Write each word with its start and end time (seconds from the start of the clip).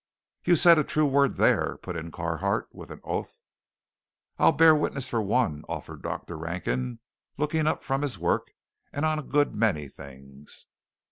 "You 0.43 0.55
said 0.55 0.79
a 0.79 0.83
true 0.83 1.05
word 1.05 1.33
there," 1.35 1.77
put 1.77 1.95
in 1.95 2.09
Carhart 2.09 2.69
with 2.73 2.89
an 2.89 3.01
oath. 3.03 3.37
"I'll 4.39 4.51
bear 4.51 4.75
witness 4.75 5.07
for 5.07 5.21
one," 5.21 5.61
offered 5.69 6.01
Dr. 6.01 6.39
Rankin, 6.39 6.97
looking 7.37 7.67
up 7.67 7.83
from 7.83 8.01
his 8.01 8.17
work, 8.17 8.47
"and 8.91 9.05
on 9.05 9.19
a 9.19 9.21
good 9.21 9.53
many 9.53 9.87
things." 9.87 10.65